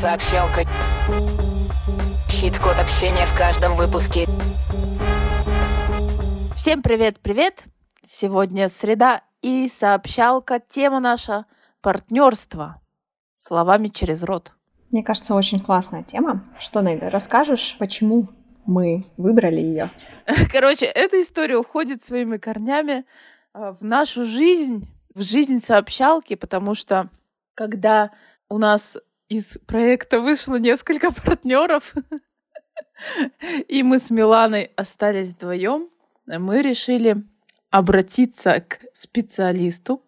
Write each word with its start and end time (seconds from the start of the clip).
Сообщалка. 0.00 0.60
Щит-код 2.30 2.76
общения 2.78 3.26
в 3.26 3.36
каждом 3.36 3.74
выпуске. 3.74 4.26
Всем 6.54 6.82
привет-привет! 6.82 7.64
Сегодня 8.04 8.68
среда 8.68 9.22
и 9.42 9.66
сообщалка. 9.66 10.60
Тема 10.60 11.00
наша— 11.00 11.46
партнерство. 11.80 12.80
Словами 13.34 13.88
через 13.88 14.22
рот. 14.22 14.52
Мне 14.92 15.02
кажется, 15.02 15.34
очень 15.34 15.58
классная 15.58 16.04
тема. 16.04 16.44
Что, 16.60 16.80
Нелли, 16.80 17.06
расскажешь, 17.06 17.74
почему 17.80 18.28
мы 18.66 19.04
выбрали 19.16 19.60
ее? 19.60 19.90
Короче, 20.52 20.86
эта 20.86 21.20
история 21.20 21.56
уходит 21.56 22.04
своими 22.04 22.36
корнями 22.36 23.04
а, 23.52 23.72
в 23.72 23.82
нашу 23.82 24.24
жизнь, 24.24 24.86
в 25.12 25.22
жизнь 25.22 25.58
сообщалки, 25.58 26.36
потому 26.36 26.76
что 26.76 27.10
когда 27.54 28.12
у 28.48 28.58
нас 28.58 28.96
из 29.28 29.58
проекта 29.66 30.20
вышло 30.20 30.56
несколько 30.56 31.12
партнеров, 31.24 31.94
и 33.68 33.82
мы 33.82 33.98
с 33.98 34.10
Миланой 34.10 34.70
остались 34.76 35.34
вдвоем, 35.34 35.88
мы 36.26 36.62
решили 36.62 37.16
обратиться 37.70 38.60
к 38.60 38.80
специалисту, 38.92 40.02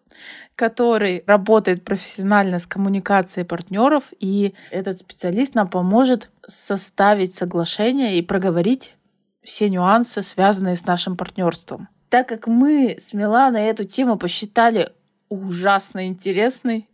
который 0.55 1.23
работает 1.25 1.85
профессионально 1.85 2.59
с 2.59 2.67
коммуникацией 2.67 3.45
партнеров, 3.45 4.05
и 4.19 4.53
этот 4.71 4.97
специалист 4.97 5.55
нам 5.55 5.67
поможет 5.67 6.31
составить 6.47 7.33
соглашение 7.33 8.17
и 8.17 8.21
проговорить 8.21 8.95
все 9.43 9.69
нюансы, 9.69 10.21
связанные 10.21 10.75
с 10.75 10.85
нашим 10.85 11.15
партнерством. 11.15 11.87
Так 12.09 12.27
как 12.27 12.47
мы 12.47 12.97
с 12.99 13.13
Миланой 13.13 13.63
эту 13.63 13.85
тему 13.85 14.17
посчитали 14.17 14.91
ужасно 15.31 16.07
интересный. 16.07 16.89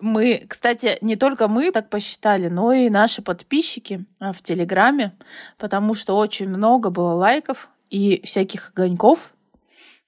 Мы, 0.00 0.44
кстати, 0.48 0.96
не 1.02 1.14
только 1.16 1.46
мы 1.46 1.70
так 1.70 1.90
посчитали, 1.90 2.48
но 2.48 2.72
и 2.72 2.88
наши 2.88 3.20
подписчики 3.20 4.06
а, 4.18 4.32
в 4.32 4.40
Телеграме, 4.40 5.12
потому 5.58 5.92
что 5.92 6.16
очень 6.16 6.48
много 6.48 6.88
было 6.88 7.12
лайков 7.12 7.68
и 7.90 8.22
всяких 8.24 8.70
огоньков 8.70 9.34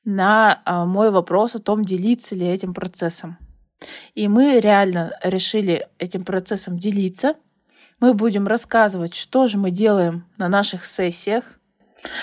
на 0.04 0.62
а, 0.64 0.86
мой 0.86 1.10
вопрос 1.10 1.54
о 1.54 1.58
том, 1.58 1.84
делиться 1.84 2.34
ли 2.34 2.46
этим 2.46 2.72
процессом. 2.72 3.36
И 4.14 4.28
мы 4.28 4.58
реально 4.58 5.12
решили 5.22 5.86
этим 5.98 6.24
процессом 6.24 6.78
делиться. 6.78 7.34
Мы 8.00 8.14
будем 8.14 8.46
рассказывать, 8.46 9.14
что 9.14 9.46
же 9.46 9.58
мы 9.58 9.70
делаем 9.70 10.24
на 10.38 10.48
наших 10.48 10.86
сессиях, 10.86 11.58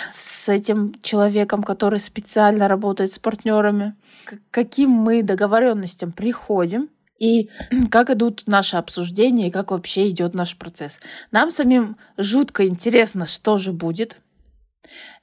с 0.06 0.50
этим 0.50 0.94
человеком, 1.02 1.64
который 1.64 2.00
специально 2.00 2.68
работает 2.68 3.12
с 3.12 3.20
партнерами, 3.20 3.96
к 4.26 4.40
каким 4.52 4.90
мы 4.92 5.24
договоренностям 5.24 6.12
приходим 6.12 6.90
и 7.18 7.50
как 7.92 8.10
идут 8.10 8.44
наши 8.48 8.78
обсуждения 8.78 9.48
и 9.48 9.52
как 9.52 9.72
вообще 9.72 10.10
идет 10.10 10.34
наш 10.34 10.58
процесс. 10.58 11.00
Нам 11.32 11.52
самим 11.52 11.98
жутко 12.18 12.68
интересно, 12.68 13.26
что 13.26 13.58
же 13.58 13.72
будет. 13.72 14.18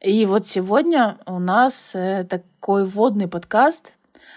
И 0.00 0.26
вот 0.26 0.46
сегодня 0.46 1.18
у 1.26 1.38
нас 1.38 1.94
э, 1.94 2.24
такой 2.24 2.84
вводный 2.84 3.26
подкаст 3.26 3.94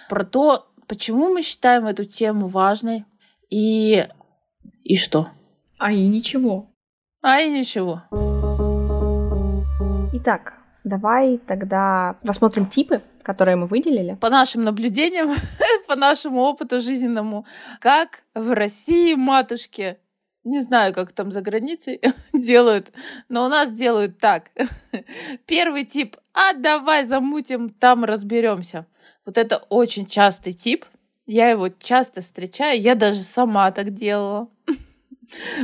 про 0.07 0.23
то, 0.23 0.67
почему 0.87 1.29
мы 1.29 1.41
считаем 1.41 1.85
эту 1.85 2.05
тему 2.05 2.47
важной 2.47 3.05
и 3.49 4.07
и 4.83 4.95
что. 4.95 5.27
А 5.77 5.91
и 5.91 6.07
ничего. 6.07 6.71
А 7.21 7.39
и 7.41 7.51
ничего. 7.51 8.01
Итак, 10.21 10.55
давай 10.83 11.37
тогда 11.37 12.17
рассмотрим 12.23 12.65
типы, 12.65 13.01
которые 13.23 13.55
мы 13.55 13.67
выделили. 13.67 14.15
По 14.15 14.29
нашим 14.29 14.63
наблюдениям, 14.63 15.29
по 15.87 15.95
нашему 15.95 16.41
опыту 16.41 16.81
жизненному, 16.81 17.45
как 17.79 18.23
в 18.35 18.53
России 18.53 19.13
матушки 19.13 19.97
не 20.43 20.59
знаю, 20.59 20.93
как 20.93 21.13
там 21.13 21.31
за 21.31 21.39
границей 21.39 22.01
делают, 22.33 22.91
но 23.29 23.45
у 23.45 23.47
нас 23.47 23.71
делают 23.71 24.17
так. 24.17 24.51
Первый 25.45 25.85
тип, 25.85 26.17
а 26.33 26.51
давай 26.51 27.05
замутим, 27.05 27.69
там 27.69 28.03
разберемся. 28.03 28.87
Вот 29.25 29.37
это 29.37 29.63
очень 29.69 30.05
частый 30.05 30.51
тип. 30.51 30.83
Я 31.27 31.49
его 31.49 31.69
часто 31.69 32.19
встречаю, 32.19 32.81
я 32.81 32.95
даже 32.95 33.21
сама 33.21 33.71
так 33.71 33.91
делала. 33.91 34.49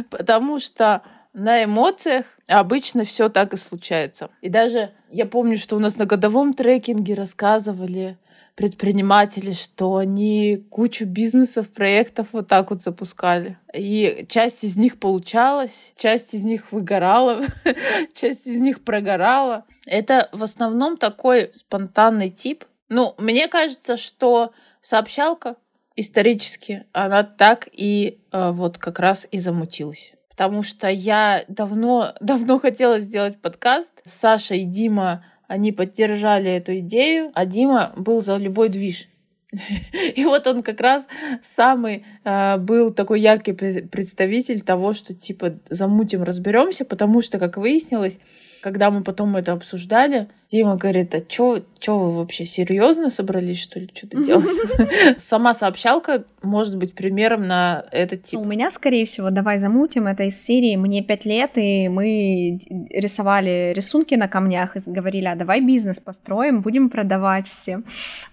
Потому 0.10 0.60
что 0.60 1.02
на 1.36 1.66
эмоциях 1.66 2.26
обычно 2.48 3.04
все 3.04 3.30
так 3.30 3.54
и 3.54 3.58
случается. 3.58 4.30
И 4.42 4.50
даже 4.50 4.92
я 5.12 5.26
помню, 5.26 5.58
что 5.58 5.76
у 5.76 5.80
нас 5.80 5.98
на 5.98 6.06
годовом 6.06 6.54
трекинге 6.54 7.14
рассказывали 7.14 8.18
предприниматели, 8.56 9.52
что 9.52 9.98
они 9.98 10.66
кучу 10.70 11.06
бизнесов, 11.06 11.70
проектов 11.70 12.30
вот 12.32 12.48
так 12.48 12.70
вот 12.70 12.82
запускали. 12.82 13.58
И 13.74 14.26
часть 14.30 14.64
из 14.64 14.78
них 14.78 14.98
получалась, 14.98 15.94
часть 15.98 16.34
из 16.34 16.44
них 16.44 16.72
выгорала, 16.72 17.42
часть 18.14 18.48
из 18.48 18.58
них 18.58 18.86
прогорала. 18.86 19.66
Это 19.86 20.30
в 20.32 20.42
основном 20.42 20.96
такой 20.96 21.50
спонтанный 21.52 22.30
тип. 22.30 22.64
Ну, 22.88 23.14
мне 23.18 23.50
кажется, 23.50 23.98
что 23.98 24.54
сообщалка 24.80 25.58
исторически, 25.98 26.86
она 26.94 27.24
так 27.24 27.68
и 27.74 28.22
э, 28.32 28.52
вот 28.52 28.78
как 28.78 29.00
раз 29.00 29.28
и 29.32 29.38
замутилась 29.38 30.15
потому 30.36 30.64
что 30.64 30.90
я 30.90 31.46
давно, 31.48 32.14
давно 32.20 32.60
хотела 32.60 33.00
сделать 33.00 33.40
подкаст. 33.42 34.02
Саша 34.04 34.56
и 34.56 34.66
Дима, 34.66 35.24
они 35.48 35.72
поддержали 35.72 36.52
эту 36.52 36.80
идею, 36.80 37.32
а 37.34 37.46
Дима 37.46 37.94
был 37.96 38.20
за 38.20 38.36
любой 38.36 38.70
движ. 38.70 39.08
И 40.16 40.26
вот 40.26 40.46
он 40.48 40.62
как 40.62 40.82
раз 40.82 41.08
самый 41.42 42.04
э, 42.26 42.58
был 42.58 42.92
такой 42.92 43.22
яркий 43.22 43.54
представитель 43.54 44.62
того, 44.62 44.94
что 44.94 45.14
типа 45.14 45.60
замутим, 45.70 46.24
разберемся, 46.24 46.84
потому 46.84 47.22
что, 47.22 47.40
как 47.40 47.56
выяснилось, 47.56 48.20
когда 48.66 48.90
мы 48.90 49.04
потом 49.04 49.36
это 49.36 49.52
обсуждали, 49.52 50.28
Дима 50.48 50.76
говорит, 50.76 51.14
а 51.14 51.20
чё, 51.20 51.60
чё 51.78 52.00
вы 52.00 52.18
вообще 52.18 52.46
серьезно 52.46 53.12
собрались, 53.12 53.62
что 53.62 53.80
ли, 53.80 53.88
что-то 53.94 54.18
делать? 54.24 55.22
Сама 55.22 55.54
сообщалка 55.54 56.26
может 56.42 56.76
быть 56.76 56.96
примером 56.96 57.48
на 57.48 57.86
этот 57.92 58.24
тип. 58.24 58.40
У 58.40 58.44
меня, 58.44 58.72
скорее 58.72 59.06
всего, 59.06 59.30
давай 59.30 59.60
замутим, 59.60 60.08
это 60.08 60.24
из 60.24 60.44
серии 60.44 60.76
«Мне 60.78 61.04
пять 61.04 61.26
лет», 61.26 61.52
и 61.58 61.88
мы 61.90 62.60
рисовали 62.90 63.72
рисунки 63.76 64.16
на 64.16 64.28
камнях 64.28 64.76
и 64.76 64.80
говорили, 64.88 65.26
а 65.26 65.36
давай 65.36 65.62
бизнес 65.62 66.00
построим, 66.00 66.62
будем 66.62 66.90
продавать 66.90 67.48
все. 67.48 67.84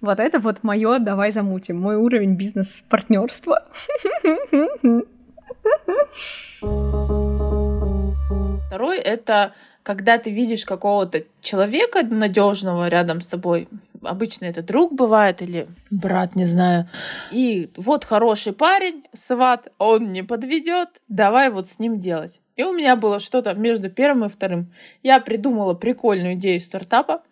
Вот 0.01 0.19
это 0.19 0.39
вот 0.39 0.63
мое 0.63 0.97
«давай 0.97 1.29
замутим», 1.29 1.79
мой 1.79 1.95
уровень 1.95 2.33
бизнес-партнерства. 2.33 3.67
Второй— 8.73 8.97
это 8.99 9.53
когда 9.83 10.17
ты 10.17 10.31
видишь 10.31 10.65
какого-то 10.65 11.23
человека 11.41 12.03
надежного 12.03 12.87
рядом 12.87 13.21
с 13.21 13.27
тобой, 13.27 13.67
обычно 14.01 14.45
это 14.45 14.61
друг 14.61 14.93
бывает 14.93 15.41
или 15.41 15.67
брат, 15.91 16.35
не 16.35 16.45
знаю, 16.45 16.89
и 17.31 17.69
вот 17.75 18.05
хороший 18.05 18.53
парень, 18.53 19.03
сват, 19.13 19.67
он 19.77 20.11
не 20.11 20.23
подведет, 20.23 20.89
давай 21.09 21.49
вот 21.49 21.67
с 21.67 21.79
ним 21.79 21.99
делать. 21.99 22.39
И 22.55 22.63
у 22.63 22.71
меня 22.71 22.95
было 22.95 23.19
что-то 23.19 23.53
между 23.55 23.89
первым 23.89 24.25
и 24.25 24.29
вторым. 24.29 24.71
Я 25.01 25.19
придумала 25.19 25.73
прикольную 25.73 26.35
идею 26.35 26.59
стартапа. 26.59 27.23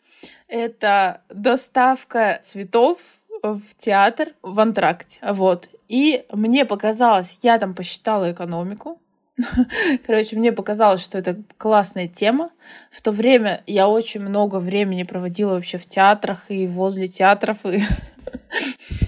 Это 0.47 1.21
доставка 1.29 2.39
цветов 2.43 2.97
в 3.43 3.61
театр 3.77 4.29
в 4.41 4.59
антракте. 4.59 5.19
Вот. 5.21 5.69
И 5.87 6.25
мне 6.31 6.65
показалось, 6.65 7.37
я 7.43 7.59
там 7.59 7.75
посчитала 7.75 8.31
экономику, 8.31 8.99
Короче, 10.05 10.35
мне 10.35 10.51
показалось, 10.51 11.01
что 11.01 11.17
это 11.17 11.41
классная 11.57 12.07
тема. 12.07 12.51
В 12.89 13.01
то 13.01 13.11
время 13.11 13.63
я 13.67 13.87
очень 13.87 14.21
много 14.21 14.59
времени 14.59 15.03
проводила 15.03 15.53
вообще 15.53 15.77
в 15.77 15.85
театрах 15.85 16.45
и 16.49 16.67
возле 16.67 17.07
театров, 17.07 17.65
и, 17.65 17.81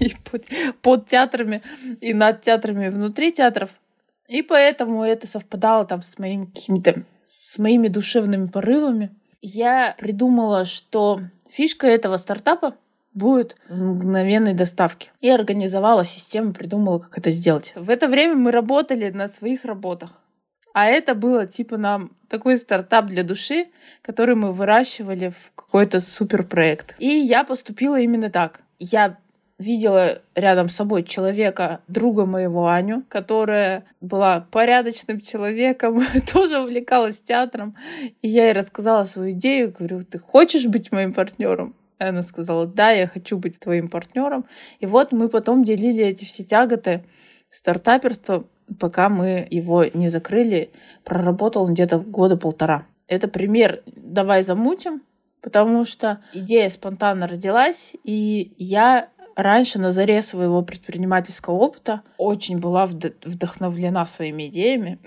и 0.00 0.14
под, 0.30 0.46
под 0.82 1.06
театрами, 1.06 1.62
и 2.00 2.14
над 2.14 2.40
театрами, 2.42 2.86
и 2.86 2.90
внутри 2.90 3.32
театров. 3.32 3.70
И 4.28 4.42
поэтому 4.42 5.04
это 5.04 5.26
совпадало 5.26 5.84
там 5.84 6.02
с 6.02 6.18
моими 6.18 6.46
какими-то 6.46 7.04
с 7.26 7.58
моими 7.58 7.88
душевными 7.88 8.46
порывами. 8.46 9.10
Я 9.42 9.94
придумала, 9.98 10.64
что 10.64 11.20
фишка 11.50 11.86
этого 11.86 12.16
стартапа 12.16 12.74
будет 13.12 13.56
мгновенной 13.68 14.54
доставки. 14.54 15.10
И 15.20 15.28
организовала 15.28 16.04
систему, 16.04 16.52
придумала, 16.52 16.98
как 16.98 17.18
это 17.18 17.30
сделать. 17.30 17.72
В 17.76 17.90
это 17.90 18.08
время 18.08 18.34
мы 18.34 18.50
работали 18.50 19.10
на 19.10 19.28
своих 19.28 19.64
работах. 19.64 20.20
А 20.74 20.86
это 20.86 21.14
было 21.14 21.46
типа 21.46 21.78
нам 21.78 22.10
такой 22.28 22.58
стартап 22.58 23.06
для 23.06 23.22
души, 23.22 23.66
который 24.02 24.34
мы 24.34 24.52
выращивали 24.52 25.30
в 25.30 25.52
какой-то 25.54 26.00
суперпроект. 26.00 26.96
И 26.98 27.06
я 27.06 27.44
поступила 27.44 27.98
именно 27.98 28.28
так. 28.28 28.60
Я 28.80 29.16
видела 29.56 30.20
рядом 30.34 30.68
с 30.68 30.74
собой 30.74 31.04
человека, 31.04 31.80
друга 31.86 32.26
моего 32.26 32.66
Аню, 32.66 33.04
которая 33.08 33.84
была 34.00 34.40
порядочным 34.50 35.20
человеком, 35.20 36.02
тоже 36.32 36.58
увлекалась 36.58 37.20
театром. 37.20 37.76
И 38.20 38.28
я 38.28 38.46
ей 38.46 38.52
рассказала 38.52 39.04
свою 39.04 39.30
идею, 39.30 39.72
говорю, 39.72 40.02
ты 40.02 40.18
хочешь 40.18 40.66
быть 40.66 40.90
моим 40.90 41.12
партнером? 41.12 41.76
Она 41.98 42.24
сказала, 42.24 42.66
да, 42.66 42.90
я 42.90 43.06
хочу 43.06 43.38
быть 43.38 43.60
твоим 43.60 43.88
партнером. 43.88 44.44
И 44.80 44.86
вот 44.86 45.12
мы 45.12 45.28
потом 45.28 45.62
делили 45.62 46.04
эти 46.04 46.24
все 46.24 46.42
тяготы 46.42 47.04
стартаперства 47.48 48.44
пока 48.78 49.08
мы 49.08 49.46
его 49.50 49.84
не 49.84 50.08
закрыли, 50.08 50.70
проработал 51.04 51.68
где-то 51.68 51.98
года 51.98 52.36
полтора. 52.36 52.86
Это 53.06 53.28
пример 53.28 53.82
«давай 53.86 54.42
замутим», 54.42 55.02
потому 55.40 55.84
что 55.84 56.20
идея 56.32 56.68
спонтанно 56.70 57.28
родилась, 57.28 57.94
и 58.02 58.54
я 58.56 59.08
раньше 59.36 59.78
на 59.78 59.92
заре 59.92 60.22
своего 60.22 60.62
предпринимательского 60.62 61.54
опыта 61.54 62.02
очень 62.16 62.58
была 62.58 62.86
вдохновлена 62.86 64.06
своими 64.06 64.46
идеями 64.46 64.98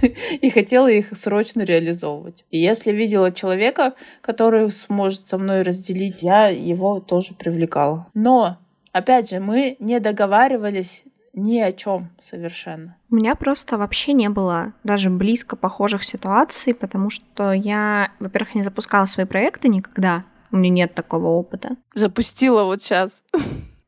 и 0.40 0.50
хотела 0.50 0.88
их 0.88 1.16
срочно 1.16 1.62
реализовывать. 1.62 2.44
И 2.50 2.58
если 2.58 2.92
видела 2.92 3.32
человека, 3.32 3.94
который 4.20 4.70
сможет 4.70 5.26
со 5.28 5.38
мной 5.38 5.62
разделить, 5.62 6.22
я 6.22 6.48
его 6.48 7.00
тоже 7.00 7.34
привлекала. 7.34 8.06
Но, 8.14 8.58
опять 8.92 9.30
же, 9.30 9.40
мы 9.40 9.76
не 9.78 10.00
договаривались 10.00 11.04
ни 11.34 11.58
о 11.58 11.72
чем 11.72 12.10
совершенно. 12.20 12.96
У 13.10 13.16
меня 13.16 13.34
просто 13.34 13.78
вообще 13.78 14.12
не 14.12 14.28
было 14.28 14.74
даже 14.84 15.10
близко 15.10 15.56
похожих 15.56 16.04
ситуаций, 16.04 16.74
потому 16.74 17.10
что 17.10 17.52
я, 17.52 18.12
во-первых, 18.20 18.54
не 18.54 18.62
запускала 18.62 19.06
свои 19.06 19.26
проекты 19.26 19.68
никогда. 19.68 20.24
У 20.50 20.56
меня 20.56 20.70
нет 20.70 20.94
такого 20.94 21.28
опыта. 21.28 21.76
Запустила 21.94 22.64
вот 22.64 22.82
сейчас. 22.82 23.22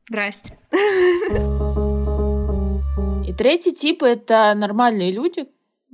Здрасте. 0.09 0.57
И 3.27 3.33
третий 3.33 3.73
тип— 3.73 4.03
это 4.03 4.53
нормальные 4.55 5.11
люди, 5.11 5.47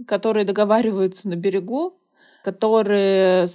которые 0.08 0.46
договариваются 0.46 1.28
на 1.28 1.36
берегу, 1.36 1.98
которые 2.44 3.48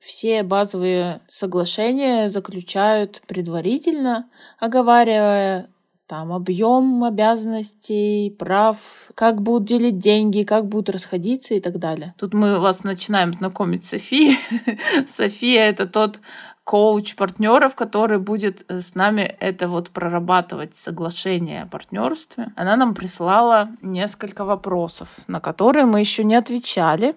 все 0.00 0.42
базовые 0.42 1.22
соглашения 1.28 2.28
заключают 2.28 3.22
предварительно, 3.26 4.28
оговаривая 4.58 5.70
там 6.06 6.32
объем 6.32 7.02
обязанностей, 7.04 8.30
прав, 8.30 8.78
как 9.14 9.42
будут 9.42 9.64
делить 9.64 9.98
деньги, 9.98 10.42
как 10.42 10.68
будут 10.68 10.90
расходиться 10.90 11.54
и 11.54 11.60
так 11.60 11.78
далее. 11.78 12.14
Тут 12.18 12.34
мы 12.34 12.58
вас 12.58 12.84
начинаем 12.84 13.32
знакомить 13.32 13.86
с 13.86 13.90
Софией. 13.90 14.36
София— 15.06 15.62
это 15.70 15.86
тот 15.86 16.20
коуч 16.64 17.14
партнеров, 17.14 17.74
который 17.74 18.18
будет 18.18 18.64
э, 18.68 18.80
с 18.80 18.94
нами 18.94 19.22
это 19.40 19.68
вот 19.68 19.90
прорабатывать 19.90 20.74
соглашение 20.74 21.62
о 21.62 21.66
партнерстве. 21.66 22.52
Она 22.56 22.76
нам 22.76 22.94
прислала 22.94 23.70
несколько 23.82 24.44
вопросов, 24.44 25.08
на 25.26 25.40
которые 25.40 25.84
мы 25.86 26.00
еще 26.00 26.24
не 26.24 26.34
отвечали, 26.34 27.16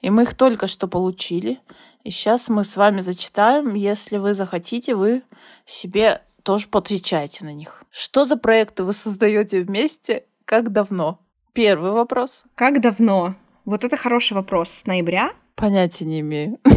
и 0.00 0.10
мы 0.10 0.22
их 0.22 0.34
только 0.34 0.66
что 0.66 0.86
получили. 0.88 1.58
И 2.04 2.10
сейчас 2.10 2.48
мы 2.48 2.64
с 2.64 2.76
вами 2.76 3.00
зачитаем. 3.00 3.74
Если 3.74 4.18
вы 4.18 4.34
захотите, 4.34 4.94
вы 4.94 5.22
себе 5.64 6.22
тоже 6.44 6.68
поотвечайте 6.68 7.44
на 7.44 7.52
них. 7.52 7.82
Что 7.90 8.24
за 8.24 8.36
проекты 8.36 8.84
вы 8.84 8.92
создаете 8.92 9.62
вместе? 9.62 10.24
Как 10.44 10.70
давно? 10.70 11.18
Первый 11.54 11.90
вопрос. 11.90 12.44
Как 12.54 12.80
давно? 12.80 13.34
Вот 13.64 13.82
это 13.82 13.96
хороший 13.96 14.34
вопрос. 14.34 14.70
С 14.70 14.86
ноября? 14.86 15.32
Понятия 15.56 16.04
не 16.04 16.20
имею. 16.20 16.60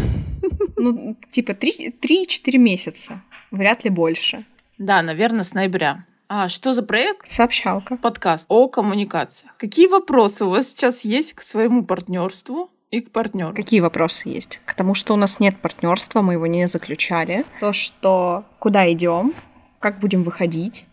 Ну, 0.80 1.18
типа 1.32 1.52
3-4 1.52 2.58
месяца. 2.58 3.24
Вряд 3.50 3.84
ли 3.84 3.90
больше. 3.90 4.46
Да, 4.78 5.02
наверное, 5.02 5.44
с 5.44 5.54
ноября. 5.56 6.06
А 6.30 6.48
что 6.50 6.74
за 6.74 6.84
проект? 6.84 7.28
Сообщалка. 7.28 7.98
Подкаст 7.98 8.46
о 8.48 8.68
коммуникациях. 8.68 9.58
Какие 9.58 9.88
вопросы 9.88 10.46
у 10.46 10.50
вас 10.50 10.70
сейчас 10.70 11.04
есть 11.04 11.34
к 11.34 11.42
своему 11.42 11.84
партнерству? 11.84 12.70
и 12.92 13.02
к 13.02 13.12
партнеру. 13.12 13.54
Какие 13.54 13.82
вопросы 13.82 14.30
есть? 14.30 14.62
К 14.66 14.74
тому, 14.74 14.94
что 14.94 15.14
у 15.14 15.18
нас 15.18 15.40
нет 15.40 15.58
партнерства, 15.58 16.22
мы 16.22 16.34
его 16.34 16.48
не 16.48 16.68
заключали. 16.68 17.46
То, 17.60 17.74
что 17.74 18.46
куда 18.60 18.90
идем, 18.92 19.34
как 19.80 20.00
будем 20.00 20.24
выходить, 20.24 20.86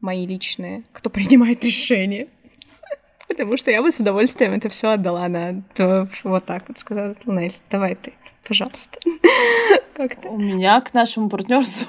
мои 0.00 0.26
личные, 0.26 0.84
кто 0.92 1.10
принимает 1.10 1.64
решения. 1.64 2.28
Потому 3.28 3.56
что 3.56 3.70
я 3.70 3.82
бы 3.82 3.92
с 3.92 4.00
удовольствием 4.00 4.52
это 4.52 4.68
все 4.68 4.90
отдала 4.90 5.28
на 5.28 5.62
вот 6.24 6.44
так 6.46 6.68
вот 6.68 6.78
сказала 6.78 7.14
Лунель. 7.26 7.56
Давай 7.70 7.94
ты, 7.94 8.14
пожалуйста. 8.46 8.98
Как 9.94 10.20
то 10.20 10.28
У 10.28 10.38
меня 10.38 10.80
к 10.80 10.94
нашему 10.94 11.28
партнерству 11.28 11.88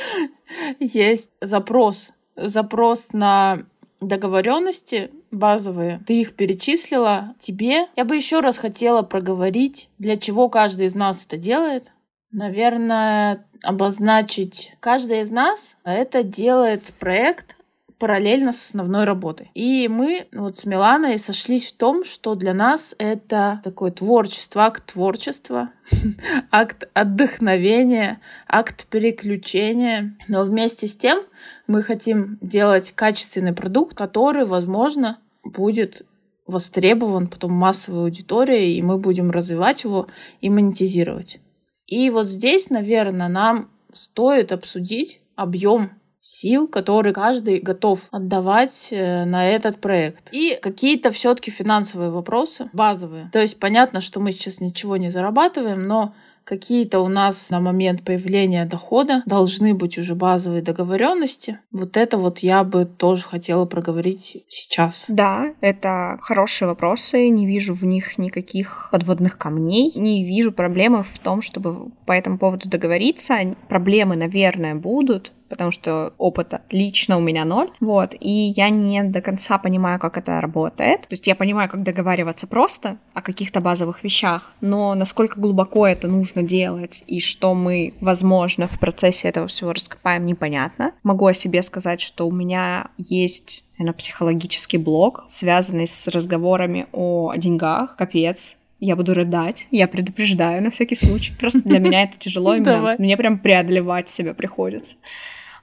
есть 0.80 1.30
запрос. 1.40 2.12
Запрос 2.36 3.12
на 3.12 3.64
договоренности 4.00 5.10
базовые. 5.30 6.00
Ты 6.06 6.20
их 6.20 6.34
перечислила. 6.34 7.34
Тебе 7.38 7.86
я 7.96 8.04
бы 8.04 8.16
еще 8.16 8.40
раз 8.40 8.58
хотела 8.58 9.02
проговорить, 9.02 9.88
для 9.98 10.16
чего 10.16 10.48
каждый 10.48 10.86
из 10.86 10.94
нас 10.94 11.24
это 11.26 11.36
делает. 11.36 11.92
Наверное, 12.32 13.46
обозначить 13.62 14.74
каждый 14.80 15.22
из 15.22 15.30
нас 15.30 15.76
это 15.82 16.22
делает 16.22 16.92
проект 16.98 17.56
параллельно 17.98 18.52
с 18.52 18.68
основной 18.68 19.04
работой. 19.04 19.50
И 19.54 19.88
мы 19.88 20.28
вот 20.32 20.56
с 20.56 20.64
Миланой 20.64 21.18
сошлись 21.18 21.72
в 21.72 21.76
том, 21.76 22.04
что 22.04 22.34
для 22.34 22.54
нас 22.54 22.94
это 22.98 23.60
такое 23.64 23.90
творчество, 23.90 24.66
акт 24.66 24.92
творчества, 24.92 25.70
акт 26.50 26.88
отдохновения, 26.94 28.20
акт 28.46 28.86
переключения. 28.86 30.16
Но 30.28 30.44
вместе 30.44 30.86
с 30.86 30.96
тем 30.96 31.22
мы 31.66 31.82
хотим 31.82 32.38
делать 32.40 32.92
качественный 32.92 33.52
продукт, 33.52 33.96
который, 33.96 34.44
возможно, 34.44 35.18
будет 35.42 36.06
востребован 36.46 37.26
потом 37.26 37.52
массовой 37.52 38.04
аудиторией, 38.04 38.78
и 38.78 38.82
мы 38.82 38.98
будем 38.98 39.30
развивать 39.30 39.84
его 39.84 40.06
и 40.40 40.48
монетизировать. 40.50 41.40
И 41.88 42.10
вот 42.10 42.26
здесь, 42.26 42.70
наверное, 42.70 43.28
нам 43.28 43.70
стоит 43.92 44.52
обсудить 44.52 45.20
объем 45.34 45.90
сил, 46.20 46.68
которые 46.68 47.14
каждый 47.14 47.60
готов 47.60 48.08
отдавать 48.10 48.88
э, 48.90 49.24
на 49.24 49.48
этот 49.48 49.80
проект. 49.80 50.28
И 50.32 50.58
какие-то 50.60 51.10
все-таки 51.10 51.50
финансовые 51.50 52.10
вопросы 52.10 52.68
базовые. 52.72 53.30
То 53.32 53.40
есть 53.40 53.58
понятно, 53.58 54.00
что 54.00 54.20
мы 54.20 54.32
сейчас 54.32 54.60
ничего 54.60 54.96
не 54.96 55.10
зарабатываем, 55.10 55.86
но 55.86 56.14
какие-то 56.48 57.00
у 57.00 57.08
нас 57.08 57.50
на 57.50 57.60
момент 57.60 58.04
появления 58.04 58.64
дохода 58.64 59.22
должны 59.26 59.74
быть 59.74 59.98
уже 59.98 60.14
базовые 60.14 60.62
договоренности. 60.62 61.60
Вот 61.72 61.98
это 61.98 62.16
вот 62.16 62.38
я 62.38 62.64
бы 62.64 62.86
тоже 62.86 63.24
хотела 63.24 63.66
проговорить 63.66 64.44
сейчас. 64.48 65.04
Да, 65.08 65.52
это 65.60 66.18
хорошие 66.22 66.68
вопросы, 66.68 67.28
не 67.28 67.46
вижу 67.46 67.74
в 67.74 67.84
них 67.84 68.16
никаких 68.16 68.88
подводных 68.90 69.36
камней, 69.36 69.92
не 69.94 70.24
вижу 70.24 70.50
проблемы 70.50 71.02
в 71.04 71.18
том, 71.18 71.42
чтобы 71.42 71.90
по 72.06 72.12
этому 72.12 72.38
поводу 72.38 72.68
договориться. 72.68 73.36
Проблемы, 73.68 74.16
наверное, 74.16 74.74
будут, 74.74 75.32
потому 75.48 75.70
что 75.70 76.12
опыта 76.18 76.62
лично 76.70 77.16
у 77.16 77.20
меня 77.20 77.44
ноль, 77.44 77.70
вот, 77.80 78.14
и 78.18 78.30
я 78.30 78.70
не 78.70 79.02
до 79.02 79.20
конца 79.20 79.58
понимаю, 79.58 79.98
как 79.98 80.16
это 80.16 80.40
работает. 80.40 81.02
То 81.02 81.12
есть 81.12 81.26
я 81.26 81.34
понимаю, 81.34 81.68
как 81.68 81.82
договариваться 81.82 82.46
просто 82.46 82.98
о 83.14 83.22
каких-то 83.22 83.60
базовых 83.60 84.04
вещах, 84.04 84.52
но 84.60 84.94
насколько 84.94 85.40
глубоко 85.40 85.86
это 85.86 86.08
нужно 86.08 86.42
делать 86.42 87.02
и 87.06 87.20
что 87.20 87.54
мы, 87.54 87.94
возможно, 88.00 88.68
в 88.68 88.78
процессе 88.78 89.28
этого 89.28 89.48
всего 89.48 89.72
раскопаем, 89.72 90.26
непонятно. 90.26 90.92
Могу 91.02 91.26
о 91.26 91.34
себе 91.34 91.62
сказать, 91.62 92.00
что 92.00 92.26
у 92.26 92.32
меня 92.32 92.88
есть 92.96 93.64
наверное, 93.78 93.96
психологический 93.96 94.78
блок, 94.78 95.24
связанный 95.26 95.86
с 95.86 96.08
разговорами 96.08 96.86
о 96.92 97.32
деньгах. 97.36 97.96
Капец, 97.96 98.57
я 98.80 98.96
буду 98.96 99.14
рыдать, 99.14 99.66
я 99.70 99.88
предупреждаю 99.88 100.62
на 100.62 100.70
всякий 100.70 100.94
случай. 100.94 101.32
Просто 101.38 101.60
для 101.62 101.78
меня 101.78 102.04
это 102.04 102.18
тяжело, 102.18 102.54
и 102.54 102.60
мне 102.98 103.16
прям 103.16 103.38
преодолевать 103.38 104.08
себя 104.08 104.34
приходится. 104.34 104.96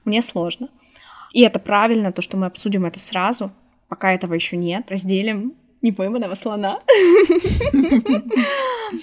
Мне 0.04 0.22
сложно. 0.22 0.70
И 1.32 1.42
это 1.42 1.60
правильно, 1.60 2.12
то, 2.12 2.22
что 2.22 2.38
мы 2.38 2.46
обсудим 2.46 2.86
это 2.86 3.00
сразу, 3.00 3.52
пока 3.90 4.14
этого 4.14 4.34
еще 4.34 4.58
нет. 4.58 4.90
Разделим 4.90 5.54
непойманного 5.82 6.36
слона. 6.36 6.80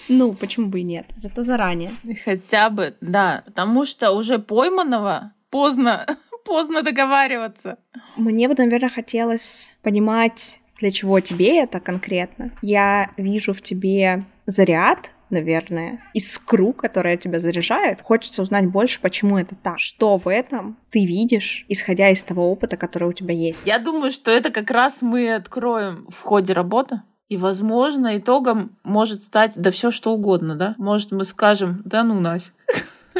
Ну, 0.08 0.32
почему 0.32 0.68
бы 0.68 0.80
и 0.80 0.84
нет? 0.84 1.06
Зато 1.16 1.42
заранее. 1.42 1.96
Хотя 2.24 2.70
бы, 2.70 2.96
да, 3.00 3.42
потому 3.46 3.84
что 3.84 4.12
уже 4.12 4.38
пойманного 4.38 5.32
поздно, 5.50 6.06
поздно 6.44 6.82
договариваться. 6.82 7.78
Мне 8.16 8.48
бы, 8.48 8.54
наверное, 8.56 8.88
хотелось 8.88 9.72
понимать, 9.82 10.60
для 10.82 10.90
чего 10.90 11.20
тебе 11.20 11.62
это 11.62 11.78
конкретно. 11.78 12.50
Я 12.60 13.12
вижу 13.16 13.52
в 13.52 13.62
тебе 13.62 14.24
заряд, 14.46 15.12
наверное, 15.30 16.02
искру, 16.12 16.72
которая 16.72 17.16
тебя 17.16 17.38
заряжает. 17.38 18.00
Хочется 18.02 18.42
узнать 18.42 18.66
больше, 18.66 19.00
почему 19.00 19.38
это 19.38 19.54
так. 19.54 19.78
Что 19.78 20.18
в 20.18 20.26
этом 20.26 20.76
ты 20.90 21.06
видишь, 21.06 21.64
исходя 21.68 22.10
из 22.10 22.24
того 22.24 22.50
опыта, 22.50 22.76
который 22.76 23.08
у 23.08 23.12
тебя 23.12 23.32
есть. 23.32 23.64
Я 23.64 23.78
думаю, 23.78 24.10
что 24.10 24.32
это 24.32 24.50
как 24.50 24.72
раз 24.72 25.02
мы 25.02 25.32
откроем 25.32 26.08
в 26.10 26.20
ходе 26.20 26.52
работы. 26.52 27.00
И, 27.28 27.36
возможно, 27.36 28.18
итогом 28.18 28.76
может 28.82 29.22
стать 29.22 29.52
да 29.54 29.70
все 29.70 29.92
что 29.92 30.12
угодно, 30.12 30.56
да? 30.56 30.74
Может, 30.78 31.12
мы 31.12 31.24
скажем, 31.24 31.80
да 31.84 32.02
ну 32.02 32.18
нафиг. 32.18 32.52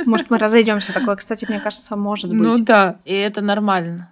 Может, 0.04 0.30
мы 0.30 0.38
разойдемся. 0.38 0.92
Такое, 0.92 1.14
кстати, 1.14 1.46
мне 1.48 1.60
кажется, 1.60 1.94
может 1.94 2.28
быть. 2.28 2.40
Ну 2.40 2.58
да, 2.58 2.98
и 3.04 3.14
это 3.14 3.40
нормально. 3.40 4.08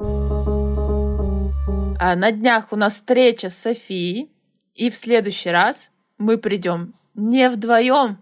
А 2.02 2.16
на 2.16 2.32
днях 2.32 2.72
у 2.72 2.76
нас 2.76 2.94
встреча 2.94 3.50
с 3.50 3.58
Софией, 3.58 4.32
и 4.74 4.88
в 4.88 4.94
следующий 4.94 5.50
раз 5.50 5.90
мы 6.16 6.38
придем 6.38 6.94
не 7.14 7.50
вдвоем, 7.50 8.16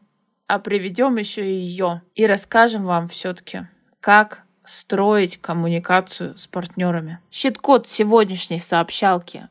а 0.48 0.58
приведем 0.58 1.14
еще 1.14 1.46
и 1.46 1.54
ее 1.54 2.02
и 2.16 2.26
расскажем 2.26 2.86
вам 2.86 3.06
все-таки, 3.06 3.68
как 4.00 4.42
строить 4.64 5.36
коммуникацию 5.36 6.36
с 6.36 6.48
партнерами. 6.48 7.20
Щит-код 7.30 7.86
сегодняшней 7.86 8.58
сообщалки 8.58 9.48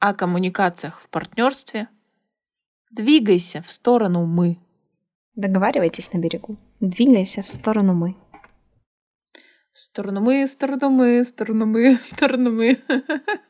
о 0.00 0.14
коммуникациях 0.14 1.00
в 1.00 1.08
партнерстве. 1.08 1.86
Двигайся 2.90 3.62
в 3.62 3.70
сторону 3.70 4.26
мы. 4.26 4.58
Договаривайтесь 5.36 6.12
на 6.12 6.18
берегу. 6.18 6.58
Двигайся 6.80 7.44
в 7.44 7.48
сторону 7.48 7.94
мы. 7.94 8.16
В 9.72 9.78
сторону 9.78 10.20
мы, 10.20 10.44
в 10.44 10.48
сторону 10.48 10.90
мы, 10.90 11.22
в 11.22 11.28
сторону 11.28 11.66
мы, 11.66 11.94
в 11.94 12.02
сторону 12.02 12.50
мы. 12.50 12.80